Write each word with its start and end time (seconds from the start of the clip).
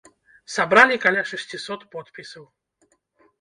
Сабралі 0.53 0.97
каля 1.03 1.21
шасцісот 1.33 1.85
подпісаў. 1.97 2.43